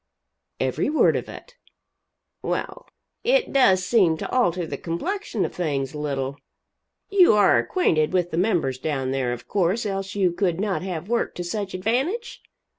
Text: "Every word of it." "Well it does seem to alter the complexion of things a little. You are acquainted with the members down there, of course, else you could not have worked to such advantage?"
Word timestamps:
"Every 0.59 0.89
word 0.89 1.15
of 1.15 1.29
it." 1.29 1.57
"Well 2.41 2.87
it 3.23 3.53
does 3.53 3.85
seem 3.85 4.17
to 4.17 4.31
alter 4.31 4.65
the 4.65 4.75
complexion 4.75 5.45
of 5.45 5.53
things 5.53 5.93
a 5.93 5.99
little. 5.99 6.39
You 7.11 7.33
are 7.35 7.59
acquainted 7.59 8.11
with 8.11 8.31
the 8.31 8.37
members 8.37 8.79
down 8.79 9.11
there, 9.11 9.31
of 9.31 9.47
course, 9.47 9.85
else 9.85 10.15
you 10.15 10.31
could 10.31 10.59
not 10.59 10.81
have 10.81 11.07
worked 11.07 11.37
to 11.37 11.43
such 11.43 11.75
advantage?" 11.75 12.41